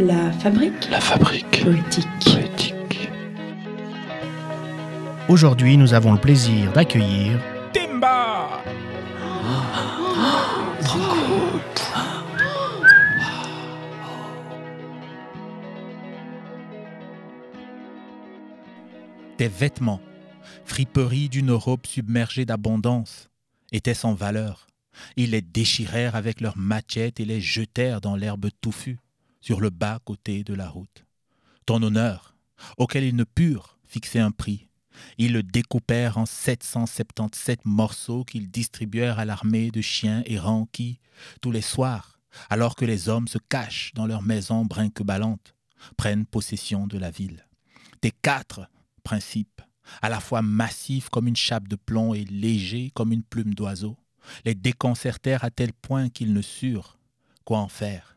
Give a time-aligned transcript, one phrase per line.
[0.00, 2.08] La fabrique La fabrique poétique.
[2.24, 3.10] poétique.
[5.28, 7.38] Aujourd'hui, nous avons le plaisir d'accueillir
[7.74, 8.62] Timba
[19.36, 20.00] Des vêtements,
[20.64, 23.28] friperie d'une robe submergée d'abondance,
[23.70, 24.66] étaient sans valeur.
[25.16, 28.96] Ils les déchirèrent avec leurs machettes et les jetèrent dans l'herbe touffue,
[29.40, 31.04] sur le bas côté de la route.
[31.66, 32.36] Ton honneur,
[32.76, 34.68] auquel ils ne purent fixer un prix,
[35.18, 41.00] ils le découpèrent en 777 morceaux qu'ils distribuèrent à l'armée de chiens errants qui,
[41.40, 45.54] tous les soirs, alors que les hommes se cachent dans leurs maisons brinque-ballantes,
[45.96, 47.46] prennent possession de la ville.
[48.00, 48.68] Tes quatre
[49.02, 49.62] principes,
[50.02, 53.96] à la fois massifs comme une chape de plomb et légers comme une plume d'oiseau,
[54.44, 56.98] les déconcertèrent à tel point qu'ils ne surent
[57.44, 58.16] quoi en faire.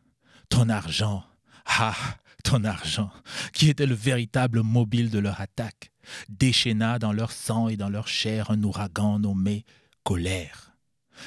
[0.54, 1.24] Ton argent,
[1.66, 1.96] ah,
[2.44, 3.10] ton argent,
[3.54, 5.92] qui était le véritable mobile de leur attaque,
[6.30, 9.66] déchaîna dans leur sang et dans leur chair un ouragan nommé
[10.04, 10.76] colère.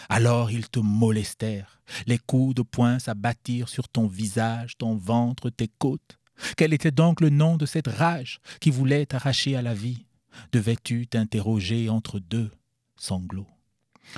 [0.09, 5.73] Alors ils te molestèrent, les coups de poing s'abattirent sur ton visage, ton ventre, tes
[5.77, 6.21] côtes.
[6.57, 10.07] Quel était donc le nom de cette rage qui voulait t'arracher à la vie?
[10.53, 12.53] Devais-tu t'interroger entre deux
[12.95, 13.51] sanglots?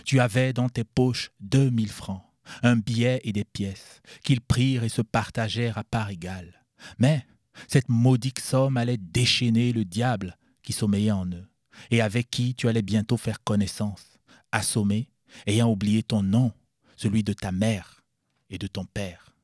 [0.05, 2.28] Tu avais dans tes poches deux mille francs,
[2.62, 6.64] un billet et des pièces, qu'ils prirent et se partagèrent à part égale.
[6.98, 7.27] Mais
[7.66, 11.48] cette maudite somme allait déchaîner le diable qui sommeillait en eux,
[11.91, 14.19] et avec qui tu allais bientôt faire connaissance,
[14.52, 15.08] assommé,
[15.46, 16.52] ayant oublié ton nom,
[16.96, 18.02] celui de ta mère
[18.50, 19.34] et de ton père.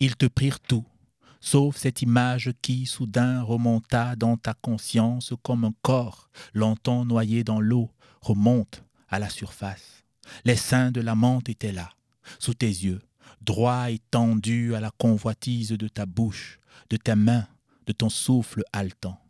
[0.00, 0.84] Ils te prirent tout,
[1.40, 7.60] sauf cette image qui soudain remonta dans ta conscience comme un corps longtemps noyé dans
[7.60, 10.04] l'eau remonte à la surface.
[10.44, 11.90] Les seins de l'amante étaient là,
[12.38, 13.00] sous tes yeux,
[13.40, 16.58] droits et tendus à la convoitise de ta bouche,
[16.90, 17.46] de tes mains,
[17.86, 19.20] de ton souffle haletant.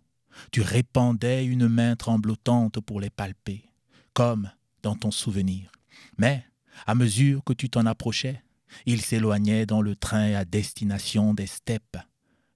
[0.51, 3.65] Tu répandais une main tremblotante pour les palper,
[4.13, 4.51] comme
[4.83, 5.71] dans ton souvenir.
[6.19, 6.45] Mais,
[6.87, 8.43] à mesure que tu t'en approchais,
[8.87, 11.99] il s'éloignait dans le train à destination des steppes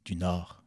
[0.04, 0.62] du nord.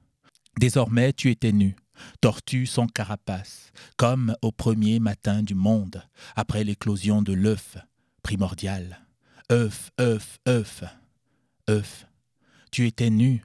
[0.60, 1.76] Désormais tu étais nu,
[2.20, 6.04] tortue sans carapace, comme au premier matin du monde,
[6.36, 7.78] après l'éclosion de l'œuf
[8.24, 9.06] primordial.
[9.52, 10.84] Œuf, œuf, œuf,
[11.70, 12.08] œuf.
[12.72, 13.44] Tu étais nu,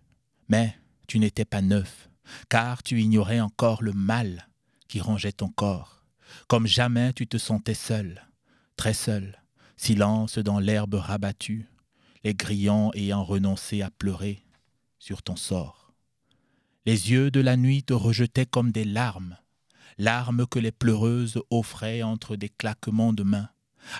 [0.48, 0.76] mais
[1.08, 2.08] tu n'étais pas neuf,
[2.48, 4.48] car tu ignorais encore le mal
[4.86, 6.04] qui rongeait ton corps.
[6.46, 8.24] Comme jamais tu te sentais seul,
[8.76, 9.42] très seul,
[9.76, 11.68] silence dans l'herbe rabattue,
[12.22, 14.44] les grillons ayant renoncé à pleurer
[15.00, 15.92] sur ton sort.
[16.84, 19.38] Les yeux de la nuit te rejetaient comme des larmes,
[19.98, 23.48] larmes que les pleureuses offraient entre des claquements de mains,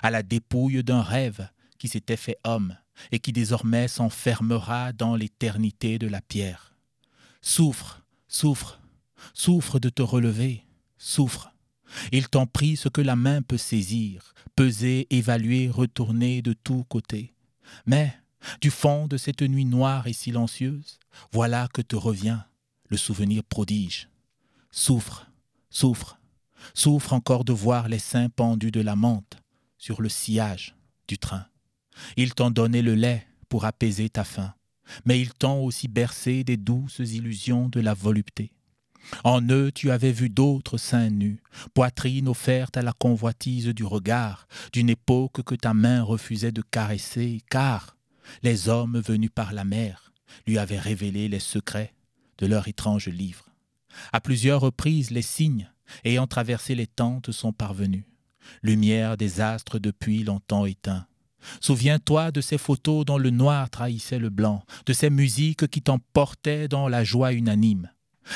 [0.01, 2.75] à la dépouille d'un rêve qui s'était fait homme
[3.11, 6.75] et qui désormais s'enfermera dans l'éternité de la pierre.
[7.41, 8.81] Souffre, souffre,
[9.33, 10.65] souffre de te relever,
[10.97, 11.53] souffre.
[12.11, 17.33] Il t'en prie ce que la main peut saisir, peser, évaluer, retourner de tous côtés.
[17.85, 18.13] Mais,
[18.61, 20.99] du fond de cette nuit noire et silencieuse,
[21.31, 22.39] voilà que te revient
[22.89, 24.09] le souvenir prodige.
[24.71, 25.29] Souffre,
[25.69, 26.19] souffre,
[26.73, 29.37] souffre encore de voir les seins pendus de la menthe
[29.77, 30.75] sur le sillage
[31.07, 31.45] du train.
[32.15, 34.53] Ils t'ont donné le lait pour apaiser ta faim,
[35.05, 38.51] mais ils t'ont aussi bercé des douces illusions de la volupté.
[39.23, 41.41] En eux tu avais vu d'autres seins nus,
[41.73, 47.41] poitrine offerte à la convoitise du regard, d'une époque que ta main refusait de caresser,
[47.49, 47.95] car
[48.43, 50.11] les hommes venus par la mer
[50.45, 51.93] lui avaient révélé les secrets
[52.37, 53.45] de leur étrange livre.
[54.11, 55.71] À plusieurs reprises les signes,
[56.03, 58.03] ayant traversé les tentes, sont parvenus.
[58.61, 61.07] Lumière des astres depuis longtemps éteints.
[61.61, 66.67] Souviens-toi de ces photos dont le noir trahissait le blanc, de ces musiques qui t'emportaient
[66.67, 67.91] dans la joie unanime.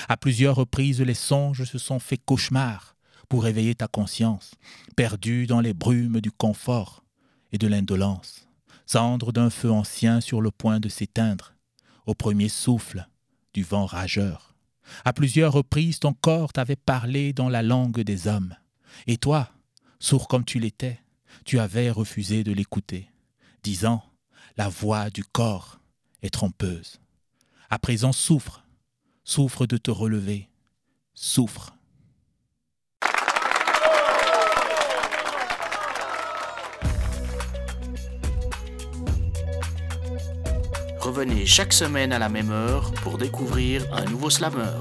[0.07, 2.95] À plusieurs reprises, les songes se sont fait cauchemar
[3.29, 4.55] pour réveiller ta conscience,
[4.95, 7.03] perdue dans les brumes du confort
[7.51, 8.47] et de l'indolence,
[8.85, 11.53] cendre d'un feu ancien sur le point de s'éteindre,
[12.05, 13.07] au premier souffle
[13.53, 14.53] du vent rageur.
[15.05, 18.55] À plusieurs reprises, ton corps t'avait parlé dans la langue des hommes,
[19.07, 19.49] et toi,
[19.99, 20.99] sourd comme tu l'étais,
[21.45, 23.09] tu avais refusé de l'écouter,
[23.63, 24.03] disant
[24.57, 25.79] La voix du corps
[26.21, 26.99] est trompeuse.
[27.69, 28.63] À présent, souffre,
[29.23, 30.49] souffre de te relever,
[31.13, 31.75] souffre.
[40.99, 44.79] Revenez chaque semaine à la même heure pour découvrir un nouveau slammer.